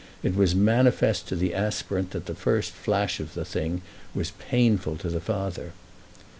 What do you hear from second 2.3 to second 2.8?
first